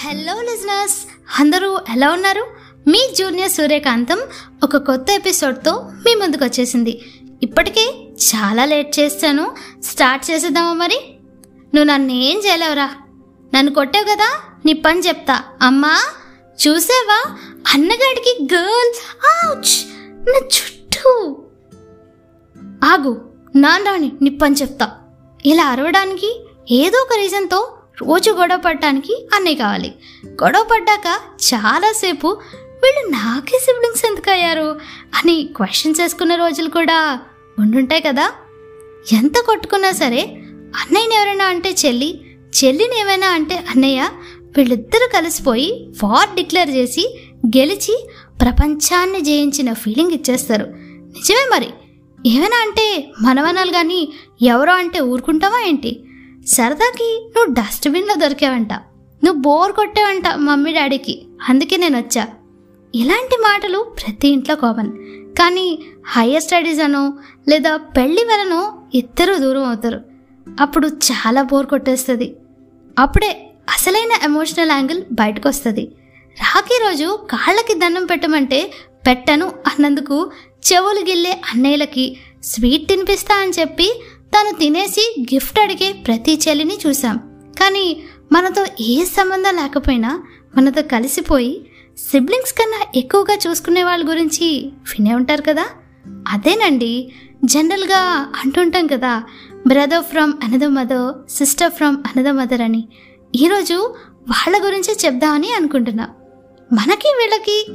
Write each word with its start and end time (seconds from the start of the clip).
Hello 0.00 0.40
listeners 0.40 0.96
అందరూ 1.38 1.78
ఎలా 1.90 2.12
ఉన్నారు? 2.12 2.46
మీ 2.88 3.14
జూనియర్ 3.18 3.50
సూర్యకాంతం 3.50 4.20
ఒక 4.62 4.76
కొత్త 4.76 5.10
ఎపిసోడ్తో 5.10 5.72
మీ 6.06 6.14
ముందుకు 6.14 6.44
వచ్చేసింది. 6.44 7.02
ఇప్పటికే 7.42 8.08
చాలా 8.08 8.64
లేట్ 8.64 8.98
చేస్తాను. 8.98 9.56
స్టార్ట్ 9.82 10.30
చేసేద్దామా 10.30 10.72
మరి? 10.72 11.00
నువ్వు 11.74 11.84
నన్ను 11.84 12.12
ఏం 12.12 12.38
చేయలేవురా? 12.46 12.94
నన్ను 13.54 13.74
కొట్టావు 13.74 14.04
కదా 14.04 14.40
నీ 14.66 14.72
పని 14.72 15.00
చెప్తా. 15.00 15.42
అమ్మా 15.62 16.00
చూసావా? 16.68 17.36
అన్నగాడికి 17.74 18.54
గర్ల్ 18.54 18.94
ఆచ్ 19.46 19.86
నా 20.14 20.38
చుట్టూ. 20.38 21.36
ఆగు 22.84 23.30
నాన్నని 23.56 24.12
నిప్పని 24.22 24.54
చెప్తా. 24.54 24.90
ఇలా 25.46 25.64
అరవడానికి 25.64 26.46
ఏదో 26.70 26.98
ఒక 26.98 27.12
రీజన్తో 27.16 27.77
రోజు 28.00 28.30
గొడవ 28.30 28.56
పడటానికి 28.56 29.28
అన్నయ్య 29.34 29.56
కావాలి. 29.56 29.94
గొడవ 30.26 30.66
పడ్డాక 30.70 31.18
చాలాసేపు 31.54 32.26
వీళ్ళు 32.84 33.10
నాకే 33.10 33.58
సిబ్లింగ్స్ 33.58 34.04
ఎందుకు 34.04 34.30
అయ్యారు 34.30 34.80
అని 35.14 35.48
క్వశ్చన్స్ 35.56 36.00
చేసుకున్న 36.00 36.34
రోజులు 36.34 36.68
కూడా 36.68 37.20
ఉండుంటాయి 37.58 38.00
కదా. 38.00 38.32
ఎంత 39.12 39.34
కొట్టుకున్నా 39.46 39.92
సరే 39.92 40.22
అన్నయ్యని 40.76 41.14
ఎవరైనా 41.14 41.44
అంటే 41.44 41.74
చెల్లి 41.86 42.20
చెల్లిని 42.64 43.00
ఏమైనా 43.00 43.28
అంటే 43.28 43.56
అన్నయ్య 43.56 44.08
వీళ్ళిద్దరూ 44.56 45.08
కలిసిపోయి 45.14 45.88
వార్ 46.04 46.34
డిక్లేర్ 46.34 46.70
చేసి 46.70 47.18
గెలిచి 47.46 48.08
ప్రపంచాన్ని 48.40 49.20
జయించిన 49.20 49.72
ఫీలింగ్ 49.72 50.10
ఇచ్చేస్తారు. 50.10 50.64
నిజమే 50.64 51.48
మరి. 51.52 51.68
ఏమైనా 52.26 52.62
అంటే 52.62 53.10
మనవనాలు 53.22 53.70
కానీ 53.70 54.12
ఎవరో 54.42 54.72
అంటే 54.72 55.00
ఊరుకుంటావా 55.00 55.60
ఏంటి? 55.66 56.07
సరదాకి 56.48 57.08
నువ్వు 57.36 57.54
డస్ట్బిన్లో 57.54 58.14
దొరికావంట. 58.14 58.72
నువ్వు 59.24 59.40
బోర్ 59.40 59.72
కొట్టావంట 59.72 60.28
మమ్మీ 60.36 60.72
డాడీకి. 60.72 61.14
అందుకే 61.48 61.76
నేను 61.76 61.98
వచ్చా 61.98 62.26
ఇలాంటి 62.94 63.36
మాటలు 63.36 63.78
ప్రతి 63.98 64.28
ఇంట్లో 64.28 64.56
కామన్. 64.56 64.90
కానీ 65.38 65.82
హయ్యర్ 66.06 66.42
స్టడీస్ 66.42 66.80
అనో 66.80 67.18
లేదా 67.48 67.76
పెళ్ళి 67.76 68.24
వలనో 68.24 68.82
ఇద్దరు 68.94 69.34
దూరం 69.34 69.64
అవుతారు. 69.64 70.00
అప్పుడు 70.60 70.88
చాలా 70.88 71.42
బోర్ 71.42 71.66
కొట్టేస్తుంది. 71.66 72.36
అప్పుడే 72.98 73.30
అసలైన 73.68 74.12
ఎమోషనల్ 74.24 74.70
యాంగిల్ 74.70 75.02
బయటకు 75.12 75.48
వస్తుంది 75.48 75.84
రాఖీ 76.40 76.78
రోజు 76.88 77.18
కాళ్ళకి 77.30 77.74
దండం 77.74 78.06
పెట్టమంటే 78.06 78.72
పెట్టను 79.06 79.46
అన్నందుకు 79.46 80.30
చెవులు 80.72 81.00
గిల్లే 81.00 81.32
అన్నయ్యలకి 81.32 82.16
స్వీట్ 82.44 82.88
తినిపిస్తా 82.88 83.34
అని 83.34 83.52
చెప్పి 83.60 84.02
తను 84.34 84.58
తినేసి 84.58 85.26
గిఫ్ట్ 85.34 85.58
అడిగే 85.58 85.92
ప్రతి 85.92 86.40
చెల్లిని 86.48 86.78
చూశాం. 86.86 87.16
కానీ 87.60 88.02
మనతో 88.32 88.66
ఏ 88.80 89.04
సంబంధం 89.04 89.56
లేకపోయినా 89.56 90.22
మనతో 90.56 90.82
కలిసిపోయి 90.82 91.66
సిబ్లింగ్స్ 91.98 92.52
కన్నా 92.52 92.86
ఎక్కువగా 92.94 93.38
చూసుకునే 93.48 93.84
వాళ్ళ 93.84 94.08
గురించి 94.08 94.72
వినే 94.86 95.14
ఉంటారు 95.14 95.42
కదా? 95.42 95.66
అదేనండి. 96.28 97.12
జనరల్గా 97.44 97.98
అంటుంటాం 98.44 98.86
కదా 98.86 99.22
brother 99.66 100.04
from 100.04 100.32
another 100.44 100.68
mother 100.68 101.30
sister 101.30 101.72
from 101.72 101.96
another 101.96 102.32
mother 102.32 102.60
అని. 102.60 102.88
ఈరోజు 103.36 103.94
వాళ్ళ 104.28 104.64
గురించే 104.64 104.96
చెప్దామని 105.06 105.52
అనుకుంటున్నా. 105.52 106.08
మనకి 106.72 107.08
వీళ్ళకి 107.08 107.66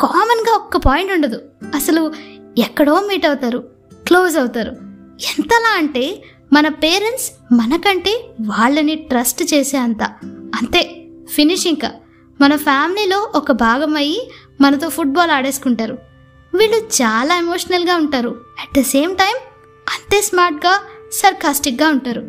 కామన్గా 0.00 0.54
ఒక్క 0.54 0.76
పాయింట్ 0.76 1.12
ఉండదు. 1.12 1.42
అసలు 1.74 2.12
ఎక్కడో 2.58 3.00
మీట్ 3.00 3.26
అవుతారు 3.26 3.68
క్లోజ్ 4.06 4.36
అవుతారు. 4.36 4.93
ఎంతలా 5.20 5.76
అంటే 5.76 6.22
మన 6.52 6.68
పేరెంట్స్ 6.68 7.32
మనకంటే 7.52 8.30
వాళ్ళని 8.40 8.94
ట్రస్ట్ 8.94 9.54
చేసే 9.54 9.76
అంత 9.76 10.02
అంతే 10.24 11.06
ఫినిష్ 11.30 11.66
ఇంకా. 11.66 11.92
మన 12.40 12.56
ఫ్యామిలీలో 12.56 13.32
ఒక 13.34 13.52
భాగం 13.52 13.96
అయ్యి 13.96 14.30
మనతో 14.60 14.88
ఫుట్బాల్ 14.88 15.30
ఆడేసుకుంటారు. 15.30 15.98
వీళ్ళు 16.54 16.76
చాలా 16.76 17.38
ఎమోషనల్గా 17.38 17.96
ఉంటారు. 17.96 18.44
అట్ 18.60 18.78
ద 18.78 18.82
సేమ్ 18.82 19.16
టైం 19.16 19.36
అంతే 19.88 20.20
స్మార్ట్గా 20.20 20.80
సర్కాస్టిక్గా 21.12 21.88
ఉంటారు. 21.88 22.20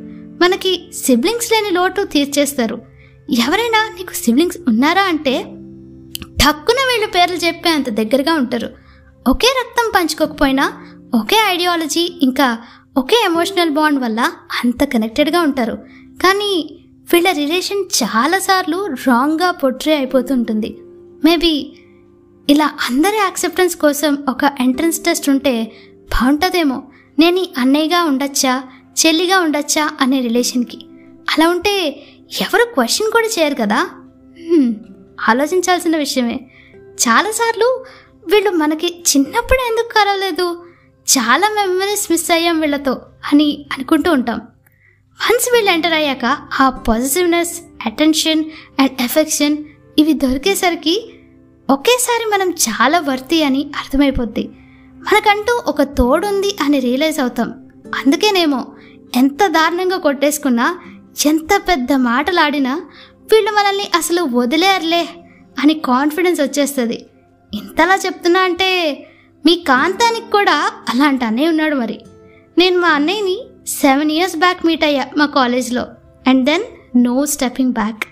మనకి 0.43 0.91
సిబ్లింగ్స్ 0.93 1.51
లేని 1.51 1.71
లోటు 1.71 2.01
తీర్చేస్తారు. 2.01 2.81
ఎవరైనా 3.31 3.95
నీకు 3.97 4.13
సిబ్లింగ్స్ 4.13 4.57
ఉన్నారా 4.67 5.03
అంటే 5.03 5.43
టక్కున 6.45 6.75
వీళ్ళు 6.75 7.07
పేర్లు 7.07 7.35
చెప్పే 7.35 7.69
అంత 7.69 7.89
దగ్గరగా 7.89 8.33
ఉంటారు. 8.33 8.69
ఒకే 9.27 9.47
రక్తం 9.47 9.91
పంచుకోకపోయినా 9.95 10.87
ఒకే 11.13 11.35
ఐడియాలజీ 11.47 12.19
ఇంకా 12.21 12.57
ఒకే 12.97 13.21
ఎమోషనల్ 13.25 13.69
బాండ్ 13.69 13.99
వల్ల 13.99 14.31
అంత 14.65 14.83
కనెక్టెడ్గా 14.83 15.41
ఉంటారు. 15.41 15.73
కానీ 16.23 16.79
వీళ్ళ 17.13 17.31
రిలేషన్ 17.31 17.83
చాలాసార్లు 18.03 18.85
రాంగ్గా 18.85 19.51
పొట్రే 19.51 19.95
అయిపోతుంటుంది. 19.95 20.77
మేబీ 21.25 21.77
ఇలా 22.49 22.65
అందరి 22.89 23.17
యాక్సెప్టెన్స్ 23.17 23.75
కోసం 23.75 24.17
ఒక 24.29 24.51
ఎంట్రన్స్ 24.59 24.99
టెస్ట్ 24.99 25.29
ఉంటే 25.29 25.71
బాగుంటుందేమో. 25.99 26.83
నేను 27.19 27.45
అన్నయ్యగా 27.57 28.03
ఉండొచ్చా 28.03 28.63
చెల్లిగా 29.05 29.39
ఉండొచ్చా 29.39 29.91
అనే 30.01 30.21
రిలేషన్కి 30.21 30.77
అలా 31.29 31.49
ఉంటే 31.49 32.03
ఎవరు 32.41 32.73
క్వశ్చన్ 32.73 33.11
కూడా 33.11 33.27
చేయరు 33.27 33.55
కదా? 33.55 33.89
ఆలోచించాల్సిన 35.29 35.97
విషయమే. 35.97 36.47
చాలాసార్లు 36.75 37.85
వీళ్ళు 38.31 38.49
మనకి 38.49 38.87
చిన్నప్పుడు 38.87 39.67
ఎందుకు 39.67 39.87
కలవలేదు? 39.93 40.64
చాలా 41.07 41.47
మెమరీస్ 41.47 42.11
మిస్ 42.11 42.31
అయ్యాం 42.31 42.59
వీళ్ళతో 42.59 43.01
అని 43.33 43.65
అనుకుంటూ 43.73 44.11
ఉంటాం. 44.11 44.37
వన్స్ 45.21 45.49
వీళ్ళు 45.53 45.71
ఎంటర్ 45.71 45.93
అయ్యాక 45.93 46.37
ఆ 46.61 46.69
పాజిటివ్నెస్ 46.69 47.61
అటెన్షన్ 47.85 48.43
అండ్ 48.79 49.01
ఎఫెక్షన్ 49.01 49.57
ఇవి 49.99 50.13
దొరికేసరికి 50.13 51.13
ఒకేసారి 51.69 52.29
మనం 52.29 52.49
చాలా 52.51 52.99
వర్తి 52.99 53.43
అని 53.43 53.71
అర్థమైపోద్ది. 53.77 54.47
మనకంటూ 54.95 55.61
ఒక 55.67 55.81
తోడుంది 55.81 56.55
అని 56.61 56.79
రియలైజ్ 56.79 57.19
అవుతాం. 57.19 57.49
అందుకేనేమో 57.85 58.65
ఎంత 59.15 59.47
దారుణంగా 59.47 59.97
కొట్టేసుకున్నా 59.97 60.79
ఎంత 61.25 61.61
పెద్ద 61.69 61.93
మాటలాడినా 61.93 62.81
వీళ్ళు 63.31 63.51
మనల్ని 63.51 63.87
అసలు 63.95 64.21
వదిలేరులే 64.21 65.09
అని 65.59 65.73
కాన్ఫిడెన్స్ 65.73 66.41
వచ్చేస్తుంది. 66.41 67.05
ఇంతలా 67.53 67.95
చెప్తున్నా 67.95 68.39
అంటే 68.39 68.69
మీ 69.45 69.55
కాంతానికి 69.55 70.31
కూడా 70.31 70.71
అలాంటి 70.89 71.25
అన్నయ్య 71.25 71.47
ఉన్నాడు 71.47 71.75
మరి. 71.75 71.99
నేను 72.57 72.79
మా 72.79 72.87
అన్నయ్యని 72.87 73.39
సెవెన్ 73.67 74.11
ఇయర్స్ 74.11 74.35
బ్యాక్ 74.35 74.65
మీట్ 74.65 74.83
అయ్యా 74.83 75.07
మా 75.17 75.25
కాలేజ్లో. 75.25 75.85
And 76.27 76.45
then 76.45 76.63
no 77.03 77.25
stepping 77.25 77.73
back 77.73 78.03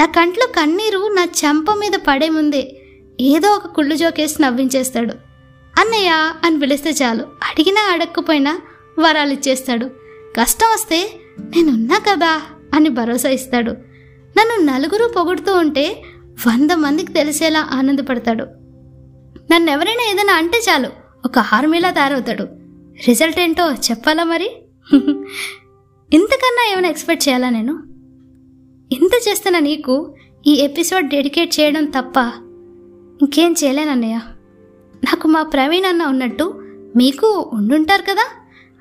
నా 0.00 0.06
కంట్లో 0.06 0.46
కన్నీరు 0.46 1.14
నా 1.14 1.26
చెంప 1.44 1.70
మీద 1.70 1.92
పడే 2.08 2.28
ముందే 2.28 2.76
ఏదో 3.20 3.48
ఒక 3.50 3.66
కుళ్ళు 3.66 3.94
జోకేసి 3.94 4.42
నవ్వించేస్తాడు. 4.42 5.12
అన్నయ్య 5.80 6.32
అని 6.44 6.60
పిలిస్తే 6.60 6.90
చాలు. 6.90 7.22
అడిగినా 7.22 7.92
అడగకపోయినా 7.92 8.60
వరాలు 8.98 9.32
ఇచ్చేస్తాడు. 9.32 9.86
కష్టం 10.40 10.66
వస్తే 10.66 11.10
నేనున్నా 11.38 11.98
కదా 11.98 12.42
అని 12.74 12.88
భరోసా 12.88 13.28
ఇస్తాడు. 13.28 13.70
నన్ను 14.38 14.72
నలుగురు 14.72 15.12
పొగుడుతూ 15.16 15.56
ఉంటే 15.56 16.02
వంద 16.46 16.70
మందికి 16.70 17.12
తెలిసేలా 17.12 17.68
ఆనందపడతాడు. 17.72 18.46
నన్ను 19.52 19.70
ఎవరైనా 19.70 20.10
ఏదైనా 20.10 20.34
అంటే 20.34 20.58
చాలు. 20.58 20.90
ఒక 21.24 21.38
ఆర్మీలా 21.38 21.90
తయారవుతాడు. 21.90 22.42
రిజల్ట్ 23.08 23.40
ఏంటో 23.40 23.72
చెప్పాలా 23.72 24.24
మరి? 24.24 24.44
ఇంతకన్నా 26.12 26.72
ఏమైనా 26.72 26.88
ఎక్స్పెక్ట్ 26.88 27.28
చేయాలా 27.28 27.50
నేను? 27.50 27.82
ఇంత 28.92 29.28
చేస్తున్న 29.28 29.58
నీకు 29.58 30.14
ఈ 30.46 30.52
ఎపిసోడ్ 30.54 31.08
డెడికేట్ 31.08 31.60
చేయడం 31.60 31.84
తప్ప 31.84 32.16
ఇంకేం 33.22 33.54
చేయలేనన్నయ్య 33.64 34.20
నాకు 35.04 35.28
మా 35.28 35.42
ప్రవీణ్ 35.42 35.86
అన్న 35.86 36.04
ఉన్నట్టు 36.04 36.62
మీకు 36.96 37.50
ఉండుంటారు 37.52 38.02
కదా? 38.02 38.26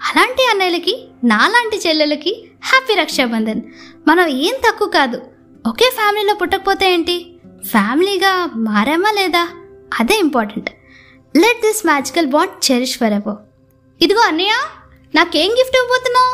అలాంటి 0.02 0.48
అన్నయ్యలకి 0.52 1.08
నాలాంటి 1.24 1.88
చెల్లెలకి 1.88 2.48
హ్యాపీ 2.64 3.02
రక్షాబంధన్. 3.02 3.62
మనం 4.08 4.28
ఏం 4.28 4.54
తక్కువ 4.70 4.88
కాదు. 4.88 5.22
ఒకే 5.68 5.92
ఫ్యామిలీలో 5.96 6.36
పుట్టకపోతే 6.36 6.94
ఏంటి? 6.94 7.40
ఫ్యామిలీగా 7.66 8.50
మారామా 8.56 9.12
లేదా? 9.12 9.48
అదే 9.92 10.16
important. 10.20 10.70
Let 11.38 11.62
this 11.66 11.86
magical 11.86 12.28
bond 12.28 12.56
cherish 12.68 12.98
forever 13.14 13.40
ఇదిగో 14.04 14.22
అన్నయ్య 14.22 14.54
నాకేం 15.16 15.52
gift 15.52 15.78
ఇవ్వబోతున్నావు? 15.80 16.34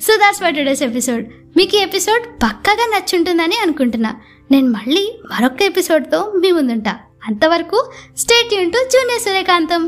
So 0.00 0.12
that's 0.16 0.42
my 0.42 0.52
today's 0.52 0.82
episode 0.82 1.24
మీకు 1.56 1.76
ఈ 1.76 1.80
ఎపిసోడ్ 1.80 2.24
పక్కగా 2.44 2.84
నచ్చుంటుందని 2.94 3.56
అనుకుంటున్నా. 3.62 4.10
నేను 4.50 4.68
మళ్ళీ 4.70 5.04
మరొక 5.30 5.62
ఎపిసోడ్తో 5.62 6.20
మీ 6.42 6.50
ముందుంటా. 6.50 6.94
అంతవరకు 7.28 7.78
state 8.18 8.54
Yoon 8.54 8.70
to 8.72 8.80
junior 8.92 9.22
Suryakantham 9.22 9.82